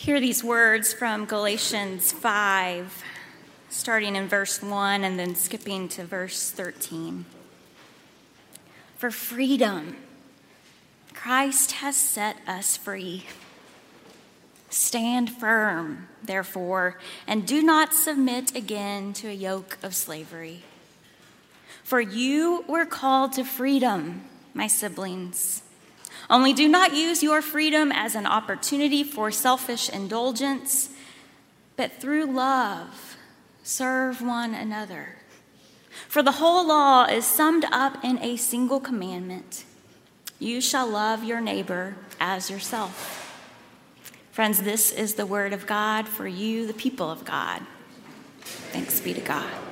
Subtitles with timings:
[0.00, 3.02] hear these words from Galatians 5,
[3.68, 7.26] starting in verse 1 and then skipping to verse 13.
[8.96, 9.98] For freedom,
[11.12, 13.26] Christ has set us free.
[14.70, 16.96] Stand firm, therefore,
[17.26, 20.62] and do not submit again to a yoke of slavery.
[21.84, 24.22] For you were called to freedom,
[24.54, 25.62] my siblings.
[26.30, 30.88] Only do not use your freedom as an opportunity for selfish indulgence,
[31.76, 33.16] but through love,
[33.62, 35.16] serve one another.
[36.08, 39.64] For the whole law is summed up in a single commandment
[40.40, 43.18] you shall love your neighbor as yourself.
[44.32, 47.60] Friends, this is the word of God for you, the people of God.
[48.72, 49.69] Thanks be to God.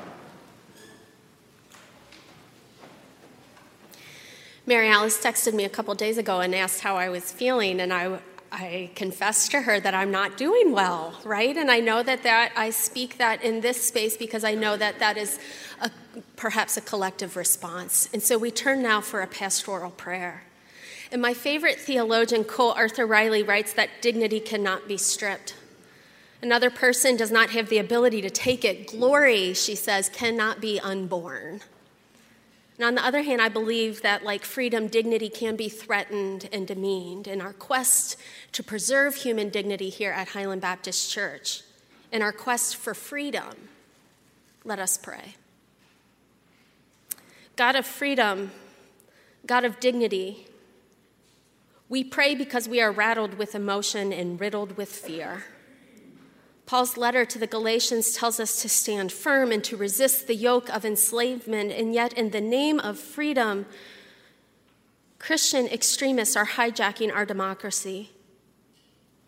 [4.69, 7.91] Mary Alice texted me a couple days ago and asked how I was feeling, and
[7.91, 8.19] I,
[8.53, 11.57] I confessed to her that I'm not doing well, right?
[11.57, 14.99] And I know that, that I speak that in this space because I know that
[14.99, 15.39] that is
[15.81, 15.91] a,
[16.37, 18.11] perhaps a collective response.
[18.13, 20.43] And so we turn now for a pastoral prayer.
[21.11, 25.55] And my favorite theologian, Cole Arthur Riley, writes that dignity cannot be stripped.
[26.43, 28.89] Another person does not have the ability to take it.
[28.89, 31.63] Glory, she says, cannot be unborn.
[32.79, 36.67] And on the other hand, I believe that, like freedom, dignity can be threatened and
[36.67, 37.27] demeaned.
[37.27, 38.17] In our quest
[38.53, 41.63] to preserve human dignity here at Highland Baptist Church,
[42.13, 43.69] in our quest for freedom,
[44.65, 45.35] let us pray.
[47.57, 48.53] God of freedom,
[49.45, 50.47] God of dignity,
[51.89, 55.45] we pray because we are rattled with emotion and riddled with fear.
[56.69, 60.69] Paul's letter to the Galatians tells us to stand firm and to resist the yoke
[60.69, 63.65] of enslavement, and yet, in the name of freedom,
[65.19, 68.11] Christian extremists are hijacking our democracy.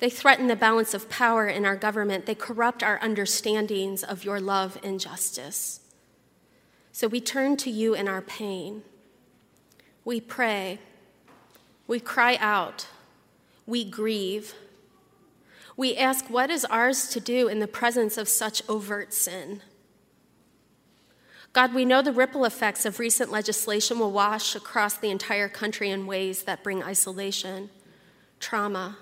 [0.00, 2.26] They threaten the balance of power in our government.
[2.26, 5.80] They corrupt our understandings of your love and justice.
[6.92, 8.82] So we turn to you in our pain.
[10.04, 10.78] We pray.
[11.86, 12.86] We cry out.
[13.66, 14.52] We grieve.
[15.80, 19.62] We ask, what is ours to do in the presence of such overt sin?
[21.54, 25.88] God, we know the ripple effects of recent legislation will wash across the entire country
[25.88, 27.70] in ways that bring isolation,
[28.40, 28.98] trauma,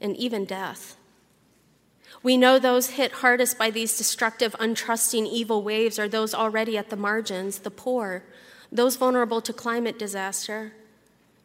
[0.00, 0.96] and even death.
[2.22, 6.88] We know those hit hardest by these destructive, untrusting, evil waves are those already at
[6.88, 8.24] the margins, the poor,
[8.72, 10.72] those vulnerable to climate disaster,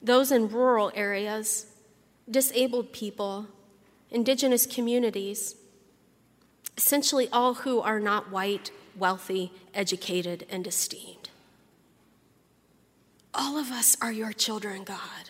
[0.01, 1.65] those in rural areas,
[2.31, 3.49] disabled people,
[4.13, 5.55] indigenous communities,
[6.77, 11.29] essentially all who are not white, wealthy, educated, and esteemed.
[13.33, 15.29] All of us are your children, God.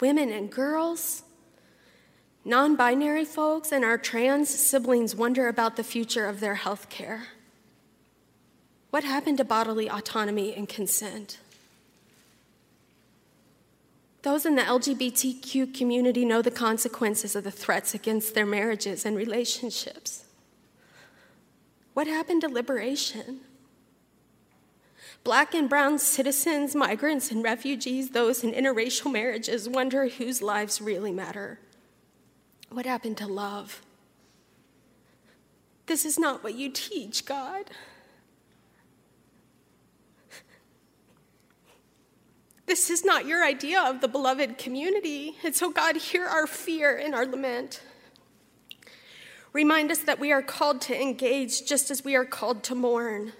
[0.00, 1.22] Women and girls,
[2.44, 7.24] non binary folks, and our trans siblings wonder about the future of their health care.
[8.90, 11.38] What happened to bodily autonomy and consent?
[14.22, 19.16] Those in the LGBTQ community know the consequences of the threats against their marriages and
[19.16, 20.24] relationships.
[21.94, 23.40] What happened to liberation?
[25.24, 31.12] Black and brown citizens, migrants, and refugees, those in interracial marriages, wonder whose lives really
[31.12, 31.58] matter.
[32.70, 33.82] What happened to love?
[35.86, 37.70] This is not what you teach, God.
[42.68, 45.38] This is not your idea of the beloved community.
[45.42, 47.80] And so, God, hear our fear and our lament.
[49.54, 53.32] Remind us that we are called to engage just as we are called to mourn.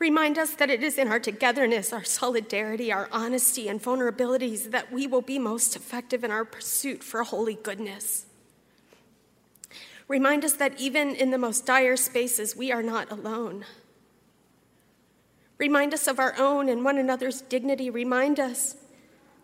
[0.00, 4.90] Remind us that it is in our togetherness, our solidarity, our honesty, and vulnerabilities that
[4.90, 8.26] we will be most effective in our pursuit for holy goodness.
[10.08, 13.64] Remind us that even in the most dire spaces, we are not alone.
[15.62, 17.88] Remind us of our own and one another's dignity.
[17.88, 18.74] Remind us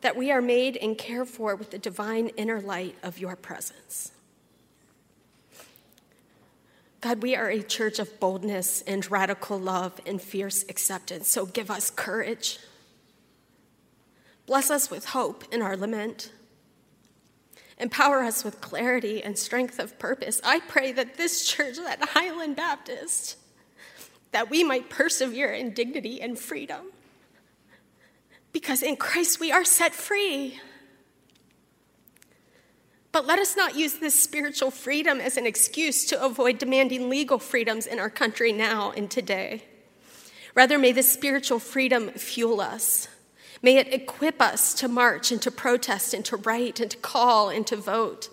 [0.00, 4.10] that we are made and cared for with the divine inner light of your presence.
[7.00, 11.70] God, we are a church of boldness and radical love and fierce acceptance, so give
[11.70, 12.58] us courage.
[14.44, 16.32] Bless us with hope in our lament.
[17.78, 20.40] Empower us with clarity and strength of purpose.
[20.42, 23.37] I pray that this church, that Highland Baptist,
[24.32, 26.92] that we might persevere in dignity and freedom.
[28.52, 30.60] Because in Christ we are set free.
[33.10, 37.38] But let us not use this spiritual freedom as an excuse to avoid demanding legal
[37.38, 39.64] freedoms in our country now and today.
[40.54, 43.08] Rather, may this spiritual freedom fuel us.
[43.62, 47.48] May it equip us to march and to protest and to write and to call
[47.48, 48.28] and to vote.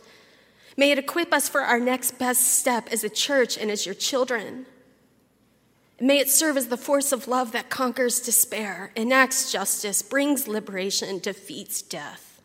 [0.78, 3.96] May it equip us for our next best step as a church and as your
[3.96, 4.66] children.
[6.00, 11.20] May it serve as the force of love that conquers despair, enacts justice, brings liberation,
[11.20, 12.42] defeats death.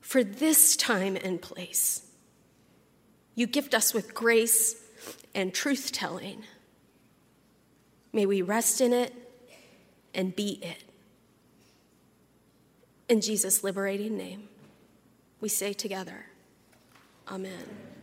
[0.00, 2.02] For this time and place,
[3.34, 4.82] you gift us with grace
[5.34, 6.42] and truth telling.
[8.12, 9.12] May we rest in it
[10.14, 10.82] and be it.
[13.08, 14.48] In Jesus' liberating name,
[15.40, 16.26] we say together,
[17.28, 17.95] Amen.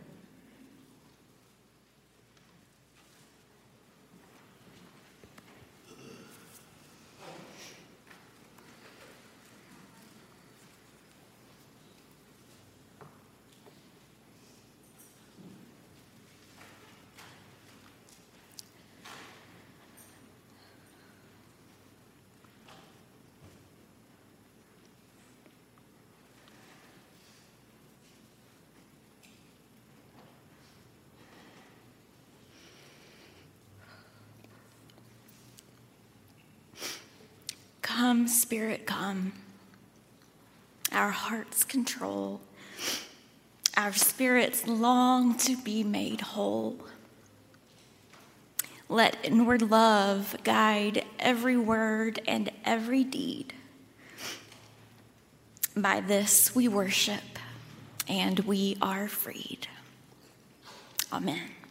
[38.14, 39.32] Come, Spirit, come.
[40.92, 42.40] Our hearts control.
[43.76, 46.78] Our spirits long to be made whole.
[48.88, 53.52] Let inward love guide every word and every deed.
[55.76, 57.40] By this we worship
[58.06, 59.66] and we are freed.
[61.12, 61.63] Amen.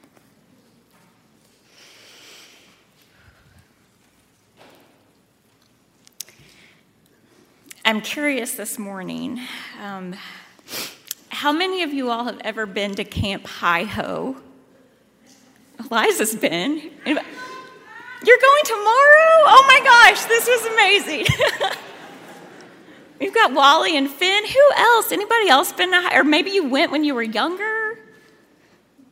[7.85, 9.41] I'm curious this morning.
[9.81, 10.15] Um,
[11.27, 14.38] how many of you all have ever been to Camp Hi Ho?
[15.77, 16.77] Eliza's been.
[17.06, 19.35] You're going tomorrow?
[19.45, 21.25] Oh my gosh, this was amazing.
[23.19, 24.45] We've got Wally and Finn.
[24.47, 25.12] Who else?
[25.12, 28.00] Anybody else been to, or maybe you went when you were younger?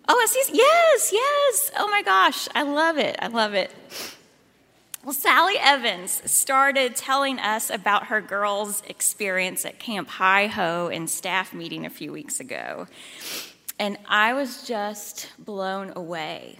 [0.07, 1.71] Oh, yes, yes.
[1.77, 3.17] Oh my gosh, I love it.
[3.19, 3.69] I love it.
[5.03, 11.07] Well, Sally Evans started telling us about her girls' experience at Camp Hi Ho in
[11.07, 12.85] staff meeting a few weeks ago.
[13.79, 16.59] And I was just blown away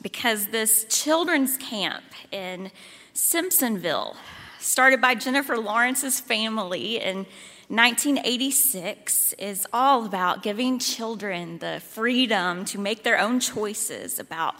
[0.00, 2.70] because this children's camp in
[3.14, 4.16] Simpsonville,
[4.58, 7.26] started by Jennifer Lawrence's family in
[7.68, 14.54] 1986 is all about giving children the freedom to make their own choices about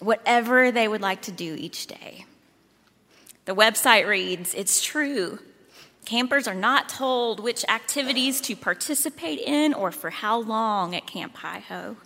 [0.00, 2.26] whatever they would like to do each day.
[3.46, 5.38] The website reads It's true.
[6.04, 11.36] Campers are not told which activities to participate in or for how long at Camp
[11.36, 11.96] Hi Ho.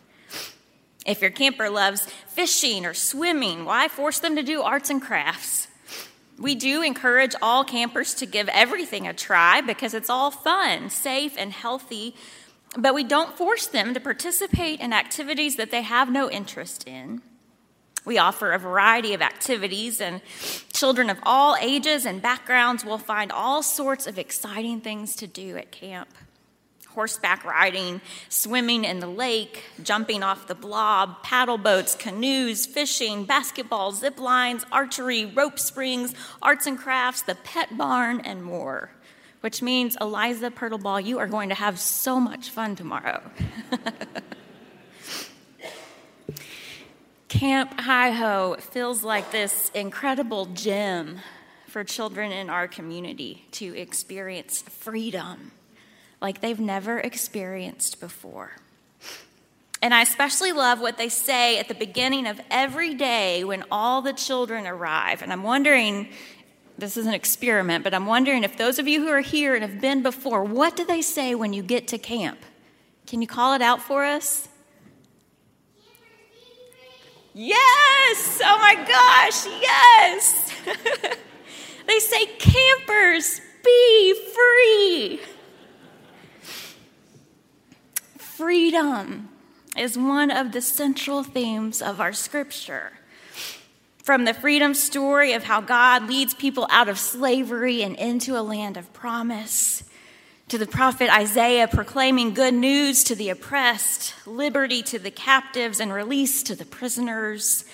[1.04, 5.66] If your camper loves fishing or swimming, why force them to do arts and crafts?
[6.38, 11.34] We do encourage all campers to give everything a try because it's all fun, safe,
[11.38, 12.14] and healthy,
[12.76, 17.22] but we don't force them to participate in activities that they have no interest in.
[18.04, 20.20] We offer a variety of activities, and
[20.72, 25.56] children of all ages and backgrounds will find all sorts of exciting things to do
[25.56, 26.08] at camp
[26.96, 28.00] horseback riding,
[28.31, 34.64] swimming in the lake, jumping off the blob, paddle boats, canoes, fishing, basketball, zip lines,
[34.72, 38.88] archery, rope springs, arts and crafts, the pet barn, and more.
[39.42, 43.20] Which means, Eliza Purtleball, you are going to have so much fun tomorrow.
[47.28, 51.20] Camp Hi Ho feels like this incredible gem
[51.66, 55.52] for children in our community to experience freedom
[56.20, 58.52] like they've never experienced before.
[59.82, 64.02] And I especially love what they say at the beginning of every day when all
[64.02, 65.23] the children arrive.
[65.23, 66.08] And I'm wondering,
[66.78, 69.62] this is an experiment, but I'm wondering if those of you who are here and
[69.62, 72.38] have been before, what do they say when you get to camp?
[73.06, 74.49] Can you call it out for us?
[77.35, 78.40] Yes!
[78.42, 80.52] Oh my gosh, yes!
[81.87, 85.20] they say, campers, be free.
[88.37, 89.31] Freedom
[89.78, 92.93] is one of the central themes of our scripture.
[94.05, 98.45] From the freedom story of how God leads people out of slavery and into a
[98.45, 99.85] land of promise,
[100.49, 105.90] to the prophet Isaiah proclaiming good news to the oppressed, liberty to the captives, and
[105.90, 107.64] release to the prisoners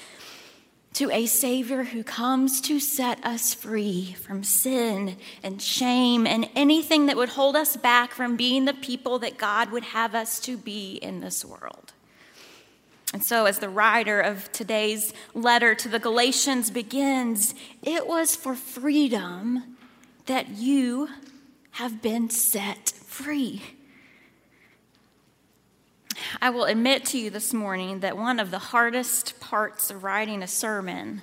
[0.94, 7.06] to a Savior who comes to set us free from sin and shame and anything
[7.06, 10.56] that would hold us back from being the people that God would have us to
[10.56, 11.92] be in this world.
[13.12, 18.54] And so, as the writer of today's letter to the Galatians begins, it was for
[18.54, 19.76] freedom
[20.26, 21.08] that you
[21.72, 23.62] have been set free.
[26.40, 30.42] I will admit to you this morning that one of the hardest parts of writing
[30.42, 31.22] a sermon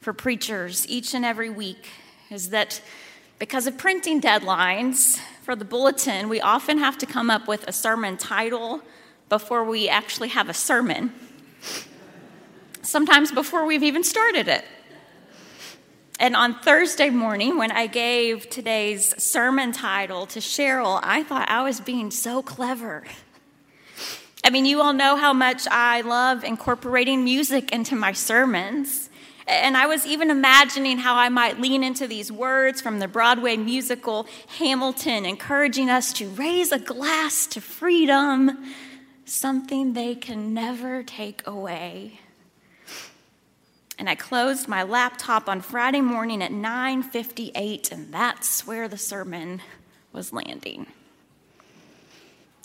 [0.00, 1.88] for preachers each and every week
[2.30, 2.80] is that
[3.38, 7.72] because of printing deadlines for the bulletin, we often have to come up with a
[7.72, 8.82] sermon title
[9.28, 11.12] before we actually have a sermon.
[12.82, 14.64] Sometimes before we've even started it.
[16.18, 21.62] And on Thursday morning, when I gave today's sermon title to Cheryl, I thought I
[21.62, 23.04] was being so clever.
[24.44, 29.10] I mean, you all know how much I love incorporating music into my sermons.
[29.46, 33.56] And I was even imagining how I might lean into these words from the Broadway
[33.56, 34.26] musical
[34.58, 38.72] Hamilton, encouraging us to raise a glass to freedom,
[39.24, 42.20] something they can never take away
[44.00, 49.60] and I closed my laptop on Friday morning at 9:58 and that's where the sermon
[50.10, 50.86] was landing.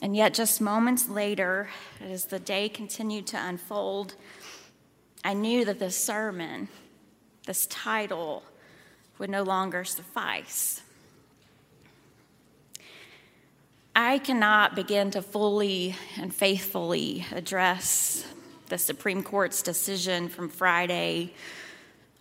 [0.02, 1.70] And yet just moments later
[2.02, 4.16] as the day continued to unfold,
[5.24, 6.68] I knew that this sermon,
[7.46, 8.44] this title
[9.18, 10.82] would no longer suffice.
[13.96, 18.28] I cannot begin to fully and faithfully address
[18.68, 21.34] the Supreme Court's decision from Friday,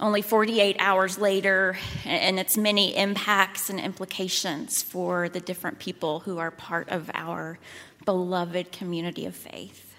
[0.04, 6.36] only 48 hours later, and its many impacts and implications for the different people who
[6.36, 7.58] are part of our
[8.04, 9.94] beloved community of faith.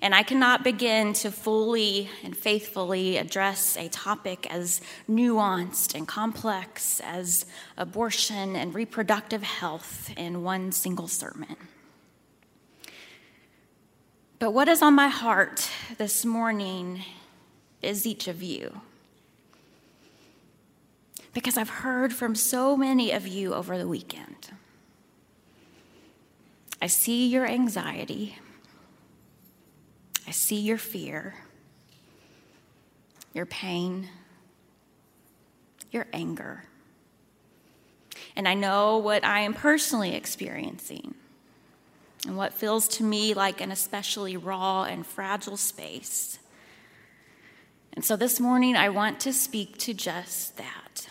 [0.00, 7.02] And I cannot begin to fully and faithfully address a topic as nuanced and complex
[7.04, 7.44] as
[7.76, 11.56] abortion and reproductive health in one single sermon.
[14.38, 15.68] But what is on my heart
[15.98, 17.04] this morning
[17.84, 18.80] is each of you.
[21.32, 24.50] Because I've heard from so many of you over the weekend.
[26.80, 28.38] I see your anxiety.
[30.26, 31.34] I see your fear,
[33.32, 34.08] your pain,
[35.90, 36.64] your anger.
[38.36, 41.14] And I know what I am personally experiencing
[42.26, 46.38] and what feels to me like an especially raw and fragile space.
[47.94, 51.08] And so this morning, I want to speak to just that.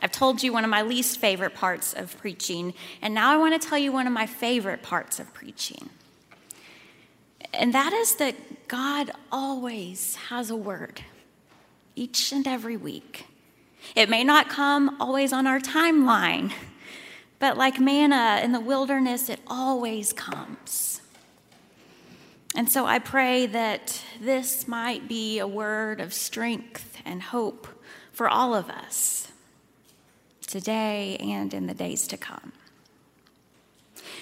[0.00, 2.72] I've told you one of my least favorite parts of preaching,
[3.02, 5.90] and now I want to tell you one of my favorite parts of preaching.
[7.52, 11.02] And that is that God always has a word
[11.96, 13.26] each and every week.
[13.94, 16.52] It may not come always on our timeline.
[17.40, 21.00] But like manna in the wilderness, it always comes.
[22.60, 27.66] And so I pray that this might be a word of strength and hope
[28.12, 29.32] for all of us
[30.46, 32.52] today and in the days to come.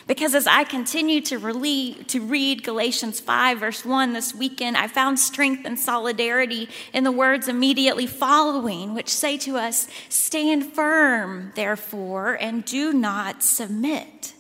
[0.07, 4.87] Because as I continue to, read, to read Galatians 5, verse 1 this weekend, I
[4.87, 11.51] found strength and solidarity in the words immediately following, which say to us, Stand firm,
[11.57, 14.33] therefore, and do not submit.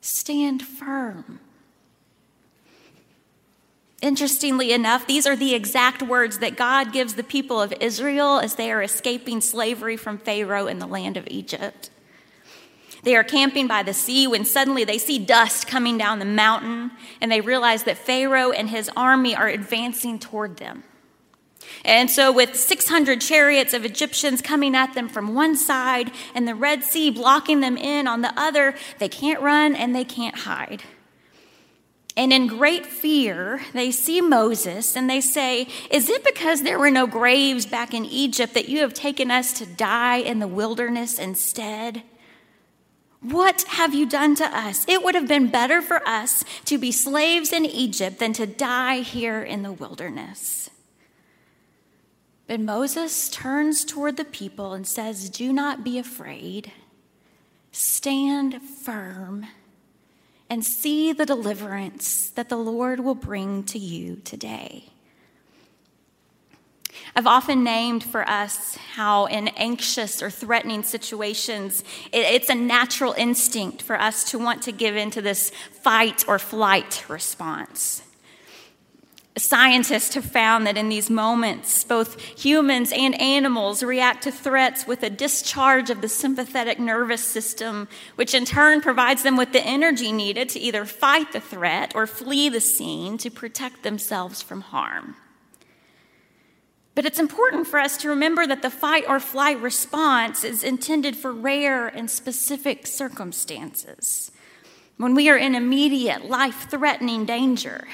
[0.00, 1.40] Stand firm.
[4.02, 8.54] Interestingly enough, these are the exact words that God gives the people of Israel as
[8.54, 11.90] they are escaping slavery from Pharaoh in the land of Egypt.
[13.02, 16.90] They are camping by the sea when suddenly they see dust coming down the mountain
[17.20, 20.82] and they realize that Pharaoh and his army are advancing toward them.
[21.84, 26.54] And so, with 600 chariots of Egyptians coming at them from one side and the
[26.54, 30.82] Red Sea blocking them in on the other, they can't run and they can't hide.
[32.16, 36.90] And in great fear, they see Moses and they say, Is it because there were
[36.90, 41.18] no graves back in Egypt that you have taken us to die in the wilderness
[41.18, 42.02] instead?
[43.20, 44.86] What have you done to us?
[44.88, 49.00] It would have been better for us to be slaves in Egypt than to die
[49.00, 50.70] here in the wilderness.
[52.46, 56.72] But Moses turns toward the people and says, Do not be afraid.
[57.72, 59.46] Stand firm
[60.48, 64.84] and see the deliverance that the Lord will bring to you today.
[67.14, 73.82] I've often named for us how, in anxious or threatening situations, it's a natural instinct
[73.82, 75.50] for us to want to give into this
[75.82, 78.02] fight or flight response.
[79.38, 85.02] Scientists have found that in these moments, both humans and animals react to threats with
[85.02, 90.10] a discharge of the sympathetic nervous system, which in turn provides them with the energy
[90.10, 95.16] needed to either fight the threat or flee the scene to protect themselves from harm.
[96.94, 101.14] But it's important for us to remember that the fight or flight response is intended
[101.14, 104.32] for rare and specific circumstances.
[104.96, 107.86] When we are in immediate, life threatening danger.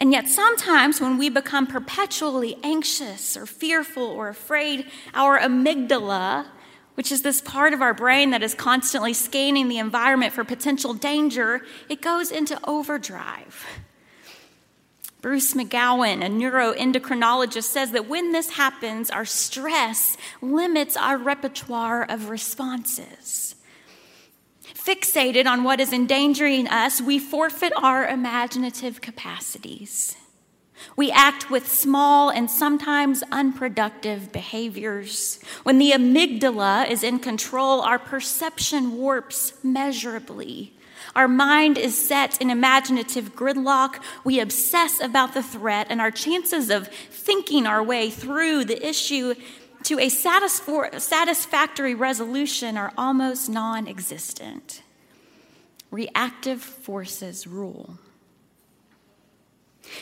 [0.00, 6.46] And yet, sometimes when we become perpetually anxious or fearful or afraid, our amygdala,
[6.94, 10.94] which is this part of our brain that is constantly scanning the environment for potential
[10.94, 13.66] danger, it goes into overdrive.
[15.20, 22.28] Bruce McGowan, a neuroendocrinologist, says that when this happens, our stress limits our repertoire of
[22.28, 23.56] responses.
[24.88, 30.16] Fixated on what is endangering us, we forfeit our imaginative capacities.
[30.96, 35.40] We act with small and sometimes unproductive behaviors.
[35.62, 40.72] When the amygdala is in control, our perception warps measurably.
[41.14, 44.02] Our mind is set in imaginative gridlock.
[44.24, 49.34] We obsess about the threat, and our chances of thinking our way through the issue
[49.88, 54.82] to a satisfactory resolution are almost non existent.
[55.90, 57.98] Reactive forces rule.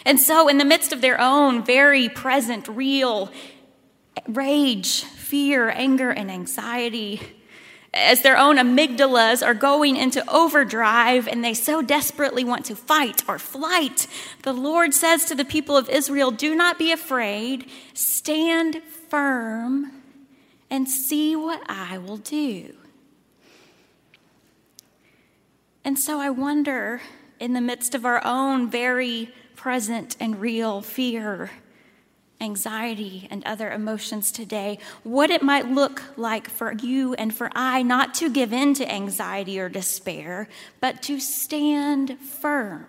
[0.05, 3.31] And so, in the midst of their own very present, real
[4.27, 7.21] rage, fear, anger, and anxiety,
[7.95, 13.23] as their own amygdalas are going into overdrive and they so desperately want to fight
[13.29, 14.09] or flight,
[14.43, 19.93] the Lord says to the people of Israel, Do not be afraid, stand firm,
[20.71, 22.75] and see what I will do.
[25.85, 27.01] And so I wonder,
[27.39, 31.51] in the midst of our own very present and real fear,
[32.41, 37.83] anxiety, and other emotions today, what it might look like for you and for I
[37.83, 40.49] not to give in to anxiety or despair,
[40.81, 42.87] but to stand firm.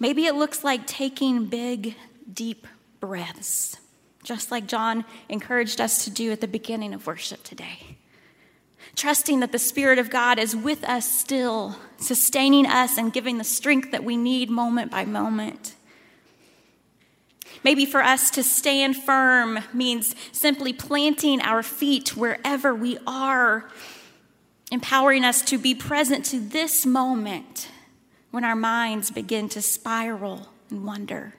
[0.00, 1.94] Maybe it looks like taking big,
[2.32, 2.66] deep
[3.00, 3.76] breaths,
[4.22, 7.96] just like John encouraged us to do at the beginning of worship today.
[8.94, 13.44] Trusting that the Spirit of God is with us still, sustaining us and giving the
[13.44, 15.74] strength that we need moment by moment.
[17.64, 23.68] Maybe for us to stand firm means simply planting our feet wherever we are,
[24.70, 27.68] empowering us to be present to this moment
[28.30, 31.34] when our minds begin to spiral and wonder.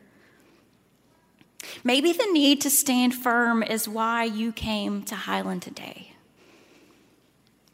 [1.83, 6.13] Maybe the need to stand firm is why you came to Highland today.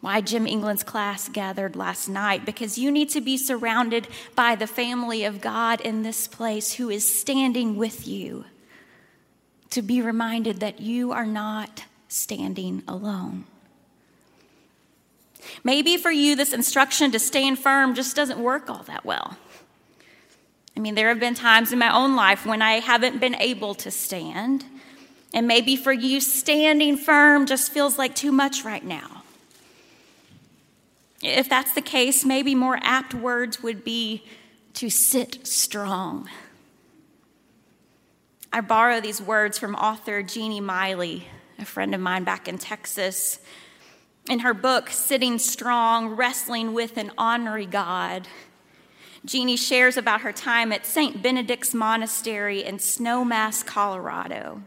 [0.01, 4.67] Why Jim England's class gathered last night, because you need to be surrounded by the
[4.67, 8.45] family of God in this place who is standing with you.
[9.69, 13.45] To be reminded that you are not standing alone.
[15.63, 19.37] Maybe for you, this instruction to stand firm just doesn't work all that well.
[20.75, 23.75] I mean, there have been times in my own life when I haven't been able
[23.75, 24.65] to stand.
[25.33, 29.23] And maybe for you, standing firm just feels like too much right now.
[31.21, 34.23] If that's the case, maybe more apt words would be
[34.75, 36.29] to sit strong.
[38.51, 43.39] I borrow these words from author Jeanie Miley, a friend of mine back in Texas.
[44.29, 48.27] In her book, Sitting Strong Wrestling with an Ornery God,
[49.25, 51.21] Jeanie shares about her time at St.
[51.21, 54.61] Benedict's Monastery in Snowmass, Colorado.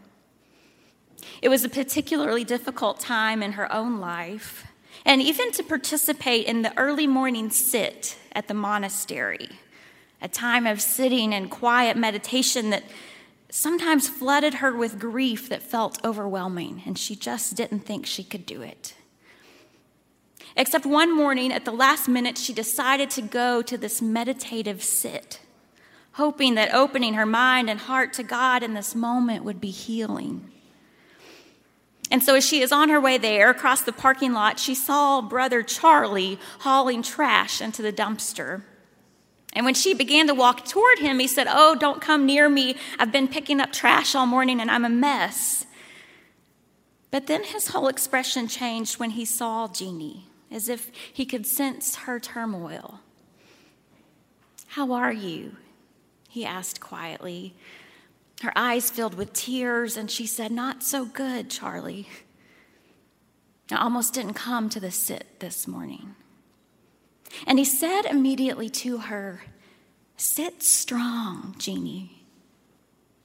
[1.42, 4.66] It was a particularly difficult time in her own life,
[5.04, 9.50] and even to participate in the early morning sit at the monastery,
[10.22, 12.84] a time of sitting and quiet meditation that
[13.50, 18.46] sometimes flooded her with grief that felt overwhelming, and she just didn't think she could
[18.46, 18.94] do it.
[20.56, 25.40] Except one morning, at the last minute, she decided to go to this meditative sit,
[26.12, 30.50] hoping that opening her mind and heart to God in this moment would be healing.
[32.10, 35.20] And so, as she is on her way there across the parking lot, she saw
[35.20, 38.62] brother Charlie hauling trash into the dumpster.
[39.52, 42.76] And when she began to walk toward him, he said, Oh, don't come near me.
[42.98, 45.66] I've been picking up trash all morning and I'm a mess.
[47.10, 51.96] But then his whole expression changed when he saw Jeanie as if he could sense
[51.96, 53.00] her turmoil.
[54.68, 55.56] How are you?
[56.28, 57.54] He asked quietly.
[58.42, 62.08] Her eyes filled with tears, and she said, Not so good, Charlie.
[63.70, 66.14] I almost didn't come to the sit this morning.
[67.46, 69.42] And he said immediately to her,
[70.16, 72.24] Sit strong, Jeanie.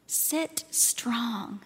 [0.07, 1.62] Sit strong.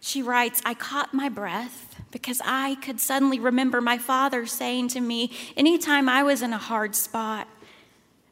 [0.00, 5.00] She writes, I caught my breath because I could suddenly remember my father saying to
[5.00, 7.46] me anytime I was in a hard spot,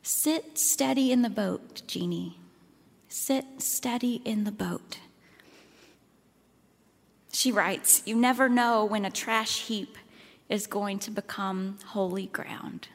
[0.03, 2.39] Sit steady in the boat, Jeanie.
[3.09, 5.01] Sit steady in the boat.
[7.31, 9.99] She writes, You never know when a trash heap
[10.49, 12.89] is going to become holy ground.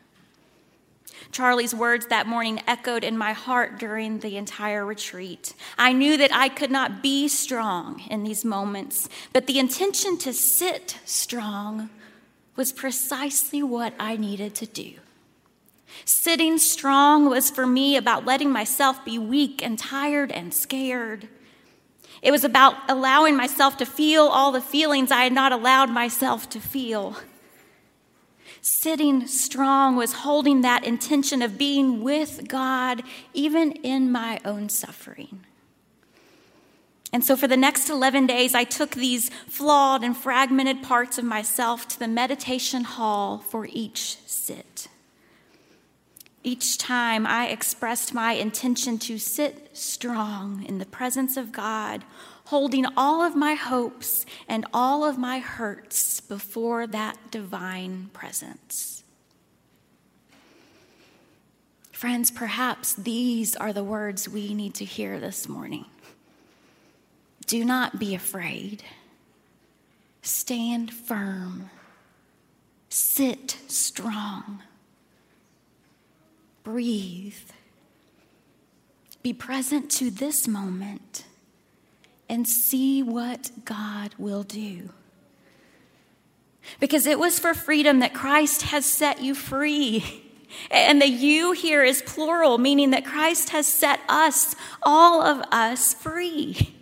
[1.34, 5.54] Charlie's words that morning echoed in my heart during the entire retreat.
[5.78, 10.32] I knew that I could not be strong in these moments, but the intention to
[10.34, 11.90] sit strong
[12.56, 14.94] was precisely what I needed to do.
[16.06, 21.28] Sitting strong was for me about letting myself be weak and tired and scared.
[22.22, 26.50] It was about allowing myself to feel all the feelings I had not allowed myself
[26.52, 27.18] to feel.
[28.66, 35.44] Sitting strong was holding that intention of being with God, even in my own suffering.
[37.12, 41.26] And so, for the next 11 days, I took these flawed and fragmented parts of
[41.26, 44.88] myself to the meditation hall for each sit.
[46.42, 52.06] Each time I expressed my intention to sit strong in the presence of God,
[52.46, 59.04] holding all of my hopes and all of my hurts before that divine presence.
[61.92, 65.86] Friends, perhaps these are the words we need to hear this morning.
[67.46, 68.84] Do not be afraid.
[70.22, 71.70] Stand firm.
[72.90, 74.64] Sit strong.
[76.64, 77.36] Breathe.
[79.22, 81.24] Be present to this moment
[82.30, 84.90] and see what God will do.
[86.80, 90.22] Because it was for freedom that Christ has set you free.
[90.70, 95.96] And the you here is plural, meaning that Christ has set us, all of us,
[95.96, 96.76] free.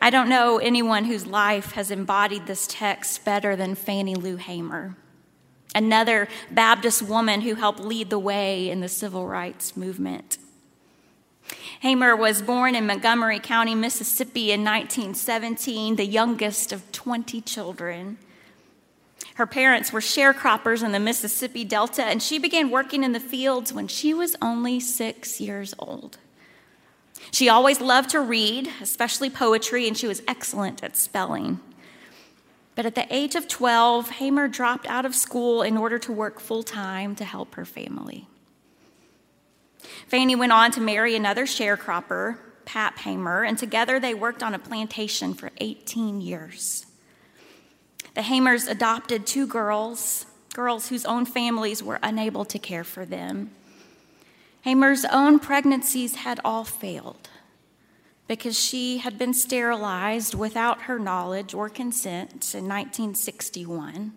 [0.00, 4.96] I don't know anyone whose life has embodied this text better than Fannie Lou Hamer,
[5.74, 10.38] another Baptist woman who helped lead the way in the civil rights movement.
[11.80, 18.18] Hamer was born in Montgomery County, Mississippi in 1917, the youngest of 20 children.
[19.34, 23.72] Her parents were sharecroppers in the Mississippi Delta, and she began working in the fields
[23.72, 26.18] when she was only six years old.
[27.30, 31.60] She always loved to read, especially poetry, and she was excellent at spelling.
[32.74, 36.40] But at the age of 12, Hamer dropped out of school in order to work
[36.40, 38.27] full time to help her family.
[40.08, 44.58] Fannie went on to marry another sharecropper, Pap Hamer, and together they worked on a
[44.58, 46.86] plantation for 18 years.
[48.14, 53.50] The Hamers adopted two girls, girls whose own families were unable to care for them.
[54.62, 57.28] Hamer's own pregnancies had all failed
[58.26, 64.12] because she had been sterilized without her knowledge or consent in 1961.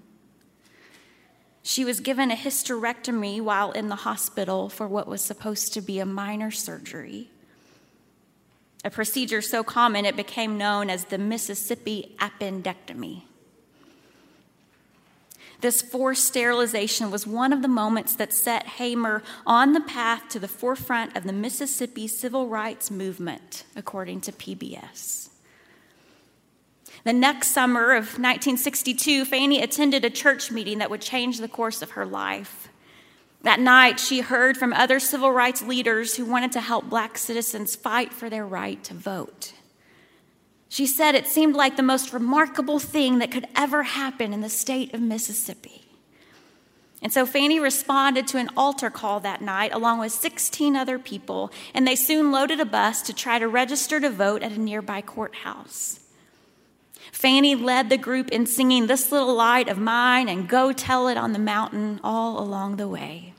[1.64, 6.00] She was given a hysterectomy while in the hospital for what was supposed to be
[6.00, 7.30] a minor surgery,
[8.84, 13.24] a procedure so common it became known as the Mississippi appendectomy.
[15.62, 20.40] This forced sterilization was one of the moments that set Hamer on the path to
[20.40, 25.31] the forefront of the Mississippi civil rights movement, according to PBS.
[27.04, 31.82] The next summer of 1962, Fannie attended a church meeting that would change the course
[31.82, 32.70] of her life.
[33.42, 37.76] That night, she heard from other civil rights leaders who wanted to help black citizens
[37.76, 39.54] fight for their right to vote.
[40.70, 44.50] She said it seemed like the most remarkable thing that could ever happen in the
[44.50, 45.82] state of Mississippi.
[47.02, 51.52] And so Fannie responded to an altar call that night along with 16 other people,
[51.74, 55.02] and they soon loaded a bus to try to register to vote at a nearby
[55.02, 56.00] courthouse.
[57.12, 61.18] Fannie led the group in singing This Little Light of Mine and Go Tell It
[61.18, 63.34] on the Mountain all along the way.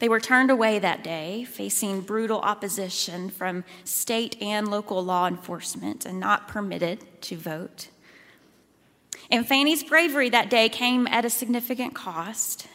[0.00, 6.06] They were turned away that day, facing brutal opposition from state and local law enforcement
[6.06, 7.88] and not permitted to vote.
[9.30, 12.66] And Fannie's bravery that day came at a significant cost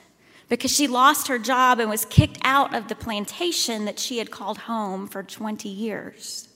[0.49, 4.29] because she lost her job and was kicked out of the plantation that she had
[4.29, 6.47] called home for 20 years.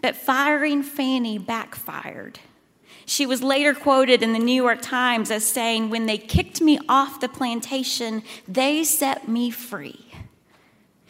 [0.00, 2.38] But firing Fannie backfired
[3.08, 6.78] she was later quoted in the New York Times as saying, When they kicked me
[6.90, 10.04] off the plantation, they set me free.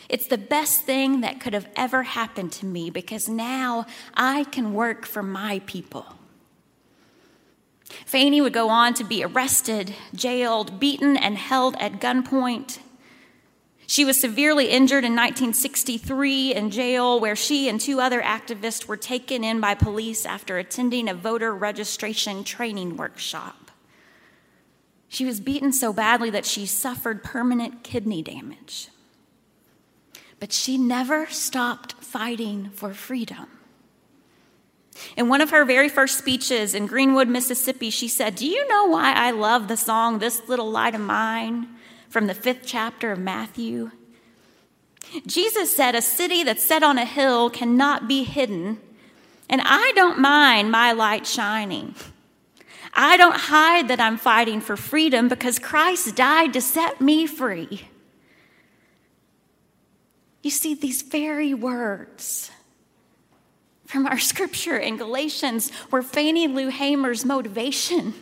[0.08, 4.74] It's the best thing that could have ever happened to me because now I can
[4.74, 6.06] work for my people.
[8.06, 12.78] Fannie would go on to be arrested, jailed, beaten, and held at gunpoint.
[13.90, 18.98] She was severely injured in 1963 in jail, where she and two other activists were
[18.98, 23.70] taken in by police after attending a voter registration training workshop.
[25.08, 28.88] She was beaten so badly that she suffered permanent kidney damage.
[30.38, 33.48] but she never stopped fighting for freedom.
[35.16, 38.84] In one of her very first speeches in Greenwood, Mississippi, she said, Do you know
[38.84, 41.68] why I love the song This Little Light of Mine
[42.08, 43.90] from the fifth chapter of Matthew?
[45.26, 48.78] Jesus said, A city that's set on a hill cannot be hidden,
[49.48, 51.94] and I don't mind my light shining.
[52.94, 57.88] I don't hide that I'm fighting for freedom because Christ died to set me free.
[60.42, 62.50] You see, these very words
[63.86, 68.14] from our scripture in Galatians were Fannie Lou Hamer's motivation.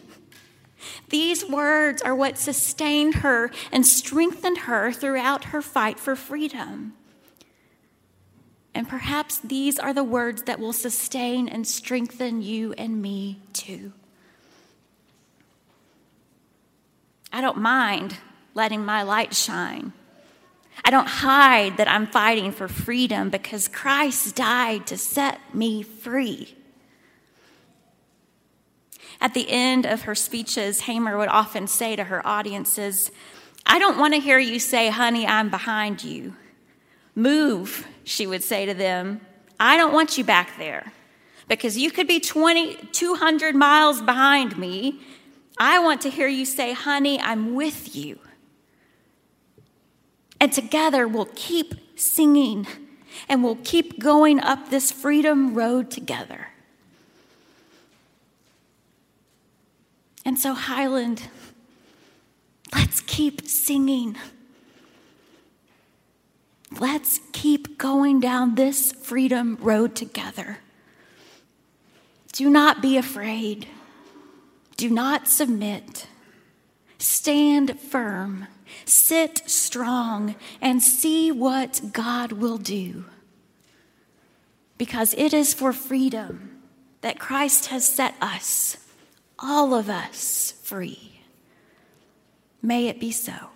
[1.08, 6.94] These words are what sustained her and strengthened her throughout her fight for freedom.
[8.74, 13.92] And perhaps these are the words that will sustain and strengthen you and me too.
[17.32, 18.16] I don't mind
[18.54, 19.92] letting my light shine.
[20.84, 26.55] I don't hide that I'm fighting for freedom because Christ died to set me free.
[29.20, 33.10] At the end of her speeches, Hamer would often say to her audiences,
[33.64, 36.34] I don't want to hear you say, honey, I'm behind you.
[37.14, 39.20] Move, she would say to them.
[39.58, 40.92] I don't want you back there
[41.48, 45.00] because you could be 20, 200 miles behind me.
[45.58, 48.18] I want to hear you say, honey, I'm with you.
[50.38, 52.66] And together we'll keep singing
[53.28, 56.48] and we'll keep going up this freedom road together.
[60.26, 61.22] And so, Highland,
[62.74, 64.16] let's keep singing.
[66.80, 70.58] Let's keep going down this freedom road together.
[72.32, 73.68] Do not be afraid.
[74.76, 76.08] Do not submit.
[76.98, 78.48] Stand firm.
[78.84, 83.04] Sit strong and see what God will do.
[84.76, 86.62] Because it is for freedom
[87.02, 88.78] that Christ has set us
[89.38, 91.20] all of us free.
[92.62, 93.55] May it be so.